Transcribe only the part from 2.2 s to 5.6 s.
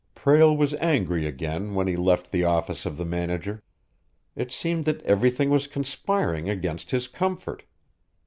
the office of the manager. It seemed that everything